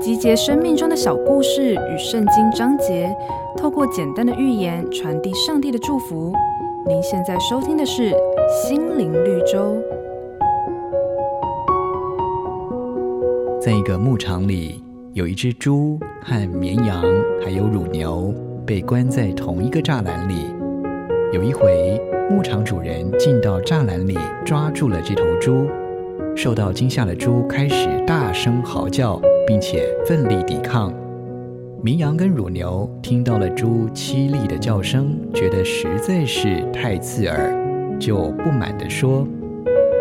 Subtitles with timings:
[0.00, 3.14] 集结生命中的小故事与圣经章节，
[3.56, 6.32] 透过简单的寓言传递上帝的祝福。
[6.86, 8.10] 您现在收听的是
[8.62, 9.76] 《心灵绿洲》。
[13.60, 14.82] 在一个牧场里，
[15.12, 17.02] 有一只猪和绵羊，
[17.44, 18.32] 还有乳牛，
[18.64, 20.46] 被关在同一个栅栏里。
[21.32, 22.00] 有一回，
[22.30, 25.66] 牧场主人进到栅栏里，抓住了这头猪。
[26.38, 30.94] 受到惊吓的猪开始大声嚎叫，并且奋力抵抗。
[31.82, 37.52] 绵羊跟乳牛听到了猪凄厉的叫声，觉得实在是太刺耳，
[37.98, 39.26] 就不满地说：“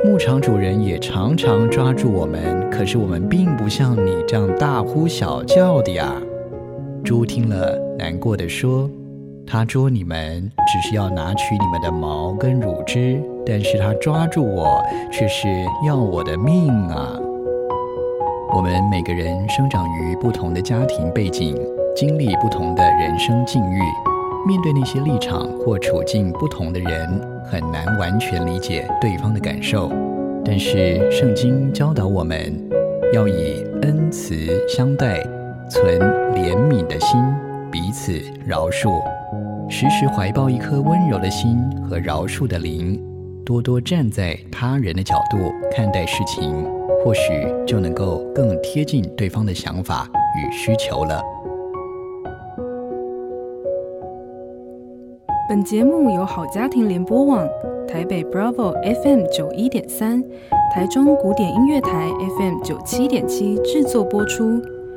[0.05, 6.21] 牧场主人也常常抓住我们，可是我们并不像你这样大呼小叫的呀。”
[7.03, 8.87] 猪听了，难过地说。
[9.49, 15.47] 他捉你们，只是要拿取你们的毛跟乳汁，但是他抓住我，却是
[15.85, 17.17] 要我的命啊！
[18.53, 21.55] 我们每个人生长于不同的家庭背景，
[21.95, 23.79] 经历不同的人生境遇，
[24.45, 29.89] 面对那些立场或处境不同的人，很难完全理解对方的感受。
[30.43, 32.53] 但是圣经教导我们，
[33.13, 34.35] 要以恩慈
[34.67, 35.21] 相待，
[35.69, 35.97] 存
[36.33, 37.17] 怜悯的心，
[37.71, 39.01] 彼此饶恕。
[39.69, 42.99] 时时怀抱一颗温柔的心和饶恕的灵，
[43.45, 45.37] 多多站在他人的角度
[45.69, 46.63] 看待事情，
[47.03, 50.07] 或许就能够更贴近对方的想法
[50.37, 51.21] 与需求了。
[55.49, 57.45] 本节目由好家庭联播网、
[57.87, 58.73] 台北 Bravo
[59.03, 60.23] FM 九一点三、
[60.73, 64.61] 台中古典音乐台 FM 九七点七制作播出。